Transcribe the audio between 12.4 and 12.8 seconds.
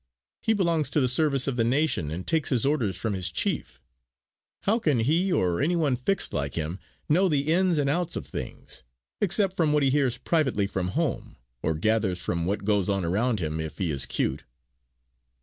what